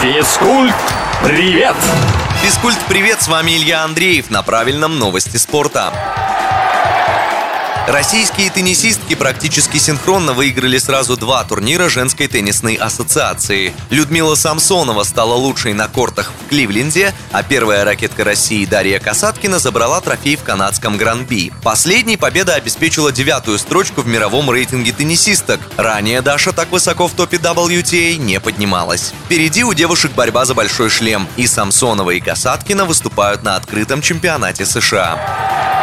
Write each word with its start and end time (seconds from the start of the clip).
Физкульт, 0.00 0.74
привет! 1.22 1.76
Физкульт, 2.42 2.78
привет, 2.88 3.20
с 3.20 3.28
вами 3.28 3.50
Илья 3.50 3.84
Андреев 3.84 4.30
на 4.30 4.42
правильном 4.42 4.98
новости 4.98 5.36
спорта. 5.36 5.92
Российские 7.90 8.50
теннисистки 8.50 9.16
практически 9.16 9.78
синхронно 9.78 10.32
выиграли 10.32 10.78
сразу 10.78 11.16
два 11.16 11.42
турнира 11.42 11.88
женской 11.88 12.28
теннисной 12.28 12.74
ассоциации. 12.74 13.74
Людмила 13.90 14.36
Самсонова 14.36 15.02
стала 15.02 15.34
лучшей 15.34 15.72
на 15.72 15.88
кортах 15.88 16.30
в 16.30 16.48
Кливленде, 16.50 17.12
а 17.32 17.42
первая 17.42 17.84
ракетка 17.84 18.22
России 18.22 18.64
Дарья 18.64 19.00
Касаткина 19.00 19.58
забрала 19.58 20.00
трофей 20.00 20.36
в 20.36 20.44
канадском 20.44 20.98
Гран-Би. 20.98 21.52
Последней 21.64 22.16
победа 22.16 22.54
обеспечила 22.54 23.10
девятую 23.10 23.58
строчку 23.58 24.02
в 24.02 24.06
мировом 24.06 24.52
рейтинге 24.52 24.92
теннисисток. 24.92 25.58
Ранее 25.76 26.22
Даша 26.22 26.52
так 26.52 26.70
высоко 26.70 27.08
в 27.08 27.14
топе 27.14 27.38
WTA 27.38 28.18
не 28.18 28.38
поднималась. 28.38 29.12
Впереди 29.24 29.64
у 29.64 29.74
девушек 29.74 30.12
борьба 30.12 30.44
за 30.44 30.54
большой 30.54 30.90
шлем, 30.90 31.26
и 31.36 31.48
Самсонова 31.48 32.12
и 32.12 32.20
Касаткина 32.20 32.84
выступают 32.84 33.42
на 33.42 33.56
открытом 33.56 34.00
чемпионате 34.00 34.64
США. 34.64 35.79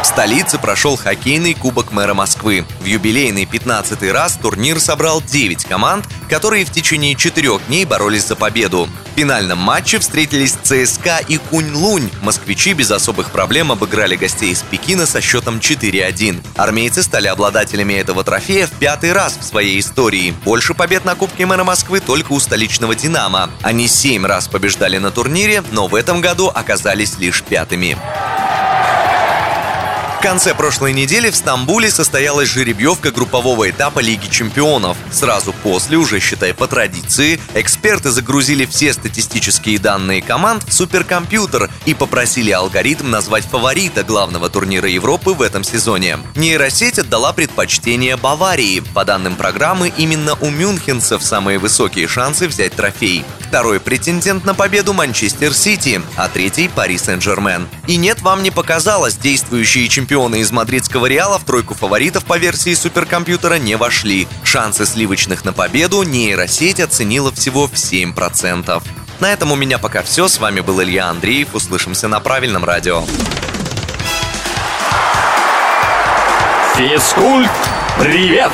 В 0.00 0.04
столице 0.04 0.58
прошел 0.58 0.96
хоккейный 0.96 1.54
Кубок 1.54 1.90
мэра 1.90 2.14
Москвы. 2.14 2.64
В 2.80 2.84
юбилейный 2.84 3.46
15 3.46 4.00
раз 4.12 4.38
турнир 4.40 4.78
собрал 4.78 5.20
9 5.20 5.64
команд, 5.64 6.06
которые 6.30 6.64
в 6.64 6.70
течение 6.70 7.16
четырех 7.16 7.66
дней 7.66 7.84
боролись 7.84 8.26
за 8.26 8.36
победу. 8.36 8.88
В 9.14 9.18
финальном 9.18 9.58
матче 9.58 9.98
встретились 9.98 10.56
ЦСКА 10.62 11.18
и 11.26 11.38
Кунь-Лунь. 11.38 12.10
Москвичи 12.22 12.74
без 12.74 12.92
особых 12.92 13.32
проблем 13.32 13.72
обыграли 13.72 14.14
гостей 14.14 14.52
из 14.52 14.62
Пекина 14.62 15.04
со 15.04 15.20
счетом 15.20 15.58
4-1. 15.58 16.44
Армейцы 16.54 17.02
стали 17.02 17.26
обладателями 17.26 17.94
этого 17.94 18.22
трофея 18.22 18.68
в 18.68 18.70
пятый 18.70 19.12
раз 19.12 19.36
в 19.36 19.42
своей 19.42 19.80
истории. 19.80 20.32
Больше 20.44 20.74
побед 20.74 21.04
на 21.04 21.16
Кубке 21.16 21.44
мэра 21.44 21.64
Москвы 21.64 21.98
только 21.98 22.32
у 22.32 22.38
столичного 22.38 22.94
«Динамо». 22.94 23.50
Они 23.62 23.88
семь 23.88 24.24
раз 24.24 24.46
побеждали 24.46 24.98
на 24.98 25.10
турнире, 25.10 25.64
но 25.72 25.88
в 25.88 25.96
этом 25.96 26.20
году 26.20 26.52
оказались 26.54 27.18
лишь 27.18 27.42
пятыми. 27.42 27.98
В 30.18 30.20
конце 30.20 30.52
прошлой 30.52 30.94
недели 30.94 31.30
в 31.30 31.36
Стамбуле 31.36 31.92
состоялась 31.92 32.48
жеребьевка 32.48 33.12
группового 33.12 33.70
этапа 33.70 34.00
Лиги 34.00 34.26
чемпионов. 34.26 34.96
Сразу 35.12 35.52
после, 35.52 35.96
уже 35.96 36.18
считай 36.18 36.52
по 36.52 36.66
традиции, 36.66 37.38
эксперты 37.54 38.10
загрузили 38.10 38.66
все 38.66 38.92
статистические 38.92 39.78
данные 39.78 40.20
команд 40.20 40.64
в 40.64 40.72
суперкомпьютер 40.72 41.70
и 41.86 41.94
попросили 41.94 42.50
алгоритм 42.50 43.10
назвать 43.10 43.44
фаворита 43.44 44.02
главного 44.02 44.50
турнира 44.50 44.88
Европы 44.88 45.30
в 45.30 45.40
этом 45.40 45.62
сезоне. 45.62 46.18
Нейросеть 46.34 46.98
отдала 46.98 47.32
предпочтение 47.32 48.16
Баварии. 48.16 48.80
По 48.80 49.04
данным 49.04 49.36
программы, 49.36 49.92
именно 49.96 50.34
у 50.40 50.50
мюнхенцев 50.50 51.22
самые 51.22 51.58
высокие 51.58 52.08
шансы 52.08 52.48
взять 52.48 52.74
трофей. 52.74 53.24
Второй 53.48 53.80
претендент 53.80 54.44
на 54.44 54.52
победу 54.52 54.92
Манчестер 54.92 55.54
Сити, 55.54 56.02
а 56.16 56.28
третий 56.28 56.68
Пари 56.68 56.98
Сен-Жермен. 56.98 57.66
И 57.86 57.96
нет, 57.96 58.20
вам 58.20 58.42
не 58.42 58.50
показалось, 58.50 59.16
действующие 59.16 59.88
чемпионы 59.88 60.40
из 60.40 60.52
мадридского 60.52 61.06
Реала 61.06 61.38
в 61.38 61.44
тройку 61.44 61.72
фаворитов 61.72 62.26
по 62.26 62.36
версии 62.36 62.74
суперкомпьютера 62.74 63.54
не 63.54 63.76
вошли. 63.76 64.28
Шансы 64.42 64.84
сливочных 64.84 65.46
на 65.46 65.54
победу 65.54 66.02
нейросеть 66.02 66.78
оценила 66.78 67.32
всего 67.32 67.66
в 67.66 67.72
7%. 67.72 68.82
На 69.18 69.32
этом 69.32 69.50
у 69.50 69.56
меня 69.56 69.78
пока 69.78 70.02
все. 70.02 70.28
С 70.28 70.38
вами 70.38 70.60
был 70.60 70.82
Илья 70.82 71.06
Андреев. 71.08 71.54
Услышимся 71.54 72.06
на 72.06 72.20
правильном 72.20 72.66
радио. 72.66 73.02
Физкульт, 76.76 77.50
привет! 77.98 78.52